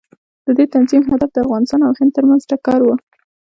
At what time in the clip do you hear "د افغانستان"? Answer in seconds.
1.33-1.81